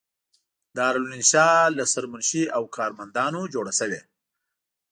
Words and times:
دارالانشأ 0.77 1.49
له 1.77 1.83
سرمنشي 1.93 2.43
او 2.57 2.63
کارمندانو 2.75 3.41
جوړه 3.53 3.73
شوې. 3.79 4.01